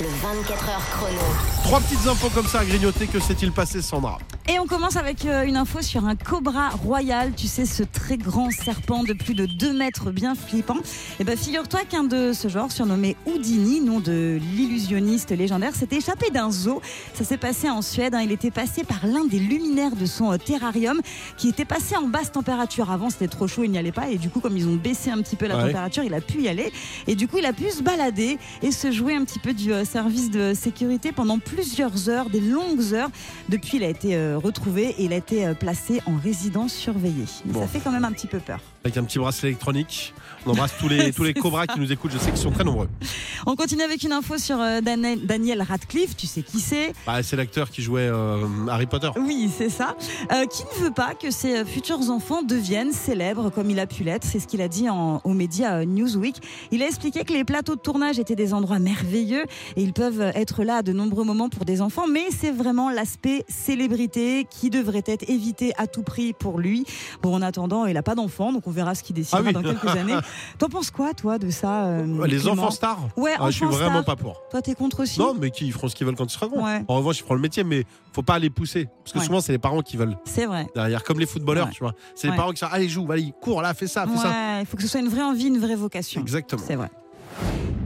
[0.00, 1.20] Le 24 heures chrono.
[1.62, 3.06] Trois petites infos comme ça à grignoter.
[3.06, 4.18] Que s'est-il passé, Sandra?
[4.46, 7.32] Et on commence avec euh, une info sur un cobra royal.
[7.34, 10.76] Tu sais, ce très grand serpent de plus de 2 mètres, bien flippant.
[11.18, 16.28] Et ben, figure-toi qu'un de ce genre, surnommé Houdini, nom de l'illusionniste légendaire, s'était échappé
[16.30, 16.82] d'un zoo.
[17.14, 18.14] Ça s'est passé en Suède.
[18.14, 18.20] hein.
[18.22, 21.00] Il était passé par l'un des luminaires de son euh, terrarium,
[21.38, 22.90] qui était passé en basse température.
[22.90, 24.10] Avant, c'était trop chaud, il n'y allait pas.
[24.10, 25.62] Et du coup, comme ils ont baissé un petit peu la Ouais.
[25.68, 26.70] température, il a pu y aller.
[27.06, 29.72] Et du coup, il a pu se balader et se jouer un petit peu du
[29.72, 33.10] euh, service de sécurité pendant plusieurs heures, des longues heures.
[33.48, 37.24] Depuis, il a été retrouvé et il a été euh, placé en résidence surveillée.
[37.44, 37.60] Bon.
[37.60, 38.60] ça fait quand même un petit peu peur.
[38.84, 40.12] Avec un petit bracelet électronique.
[40.46, 42.12] On embrasse tous les, tous les cobras qui nous écoutent.
[42.12, 42.88] Je sais qu'ils sont très nombreux.
[43.46, 46.16] On continue avec une info sur euh, Daniel, Radcliffe.
[46.16, 46.92] Tu sais qui c'est?
[47.06, 49.10] Bah, c'est l'acteur qui jouait euh, Harry Potter.
[49.16, 49.96] Oui, c'est ça.
[50.32, 54.04] Euh, qui ne veut pas que ses futurs enfants deviennent célèbres comme il a pu
[54.04, 54.24] l'être?
[54.24, 56.36] C'est ce qu'il a dit en, aux médias Newsweek.
[56.70, 59.44] Il a expliqué que les plateaux de tournage étaient des endroits merveilleux
[59.76, 62.90] et ils peuvent être là à de nombreux moments pour des enfants, mais c'est vraiment
[62.90, 66.84] l'aspect célébrité qui devrait être évité à tout prix pour lui.
[67.22, 69.52] Bon, en attendant, il n'a pas d'enfants, donc on verra ce qu'il décidera Ah oui.
[69.52, 70.16] dans quelques années.
[70.58, 73.76] T'en penses quoi, toi, de ça euh, les enfants stars Ouais, Ah, Je suis enfants
[73.76, 74.16] vraiment stars.
[74.16, 74.40] pas pour.
[74.50, 75.18] Toi, t'es contre aussi?
[75.20, 76.64] Non, mais qui feront ce qu'ils veulent quand ils seront grands.
[76.64, 76.82] Ouais.
[76.88, 78.88] En revanche, ils feront le métier, mais faut pas les pousser.
[79.04, 79.24] Parce que Ouais.
[79.24, 80.16] souvent, c'est les parents qui veulent.
[80.24, 80.66] C'est vrai.
[80.74, 81.72] Derrière, comme les footballeurs, Ouais.
[81.72, 81.94] tu vois.
[82.14, 84.60] C'est les parents qui sont allez, joue, allez, cours là, fais ça, fais ça.
[84.60, 86.20] Il faut que ce soit une vraie envie, une vraie vocation.
[86.20, 86.62] Exactement.
[86.66, 86.90] C'est vrai.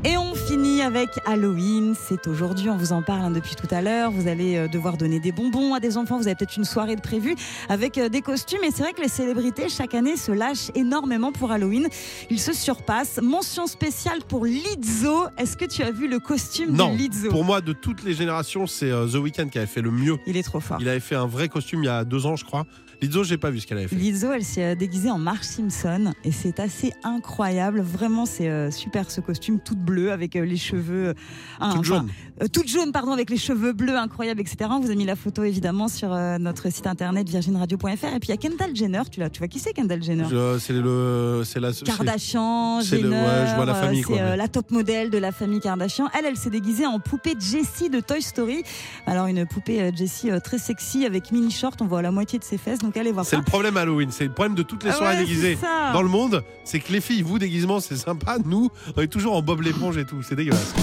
[0.04, 1.94] Et on finit avec Halloween.
[1.94, 4.10] C'est aujourd'hui, on vous en parle hein, depuis tout à l'heure.
[4.10, 6.16] Vous allez euh, devoir donner des bonbons à des enfants.
[6.16, 7.34] Vous avez peut-être une soirée de prévue
[7.68, 8.64] avec euh, des costumes.
[8.64, 11.88] Et c'est vrai que les célébrités, chaque année, se lâchent énormément pour Halloween.
[12.30, 13.20] Ils se surpassent.
[13.22, 15.26] Mention spéciale pour Lizzo.
[15.36, 18.14] Est-ce que tu as vu le costume Non, de Lizzo pour moi, de toutes les
[18.14, 20.16] générations, c'est euh, The Weeknd qui avait fait le mieux.
[20.26, 20.78] Il est trop fort.
[20.80, 22.64] Il avait fait un vrai costume il y a deux ans, je crois.
[23.02, 23.94] Lizzo, j'ai pas vu ce qu'elle avait fait.
[23.94, 27.80] Lizzo, elle s'est déguisée en Marge Simpson et c'est assez incroyable.
[27.80, 31.08] Vraiment, c'est super ce costume, toute bleue avec les cheveux.
[31.08, 31.14] euh,
[31.60, 32.08] hein, Toute enfin, jaune.
[32.42, 34.56] euh, toute jaune, pardon, avec les cheveux bleus incroyables, etc.
[34.70, 37.86] On vous a mis la photo évidemment sur euh, notre site internet virginradio.fr.
[37.88, 40.24] Et puis il y a Kendall Jenner, tu, tu vois qui c'est Kendall Jenner?
[40.30, 41.72] Je- C'est le, c'est la.
[41.72, 45.10] Kardashian, Jenner, le- ouais, je vois la euh, famille, c'est euh, mais- la top modèle
[45.10, 46.08] de la famille Kardashian.
[46.18, 48.62] Elle, elle s'est déguisée en poupée Jessie de Toy Story.
[49.06, 52.38] Alors une poupée euh, Jessie euh, très sexy avec mini short, on voit la moitié
[52.38, 52.78] de ses fesses.
[52.78, 54.10] Donc allez voir C'est le problème Halloween.
[54.10, 55.58] C'est le problème de toutes les Ah soirées ouais, déguisées
[55.92, 56.42] dans le monde.
[56.64, 58.36] C'est que les filles, vous, déguisement, c'est sympa.
[58.44, 60.22] Nous, on est toujours en Bob l'éponge et tout.
[60.28, 60.74] C'est dégueulasse.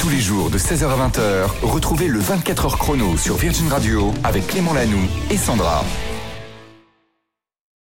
[0.00, 4.46] Tous les jours de 16h à 20h, retrouvez le 24h chrono sur Virgin Radio avec
[4.46, 5.84] Clément Lanoux et Sandra.